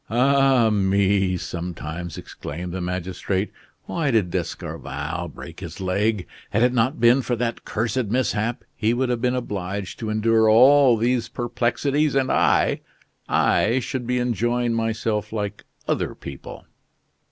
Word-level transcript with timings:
"Ah, 0.09 0.71
me!" 0.71 1.37
sometimes 1.37 2.17
exclaimed 2.17 2.71
the 2.71 2.81
magistrate, 2.81 3.51
"why 3.85 4.09
did 4.09 4.31
D'Escorval 4.31 5.27
break 5.27 5.59
his 5.59 5.79
leg? 5.79 6.25
Had 6.49 6.63
it 6.63 6.73
not 6.73 6.99
been 6.99 7.21
for 7.21 7.35
that 7.35 7.63
cursed 7.65 8.05
mishap, 8.05 8.63
he 8.75 8.95
would 8.95 9.09
have 9.09 9.21
been 9.21 9.35
obliged 9.35 9.99
to 9.99 10.09
endure 10.09 10.49
all 10.49 10.97
these 10.97 11.29
perplexities, 11.29 12.15
and 12.15 12.31
I 12.31 12.81
I 13.29 13.77
should 13.77 14.07
be 14.07 14.17
enjoying 14.17 14.73
myself 14.73 15.31
like 15.31 15.65
other 15.87 16.15
people." 16.15 16.65